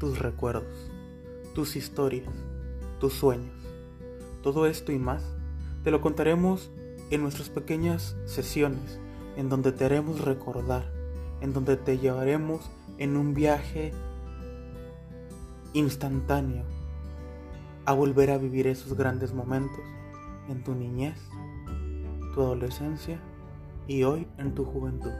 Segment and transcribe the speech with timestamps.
[0.00, 0.90] tus recuerdos,
[1.54, 2.32] tus historias,
[2.98, 3.54] tus sueños.
[4.42, 5.22] Todo esto y más
[5.84, 6.70] te lo contaremos
[7.10, 8.98] en nuestras pequeñas sesiones
[9.36, 10.90] en donde te haremos recordar,
[11.42, 13.92] en donde te llevaremos en un viaje
[15.74, 16.64] instantáneo
[17.84, 19.84] a volver a vivir esos grandes momentos
[20.48, 21.20] en tu niñez,
[22.34, 23.20] tu adolescencia
[23.86, 25.12] y hoy en tu juventud.